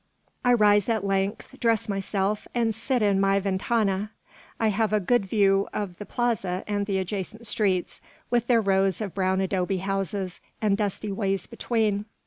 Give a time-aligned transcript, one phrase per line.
[0.43, 4.09] I rise at length, dress myself, and sit in my ventana.
[4.59, 8.01] I have a good view of the plaza and the adjacent streets,
[8.31, 12.05] with their rows of brown adobe houses, and dusty ways between.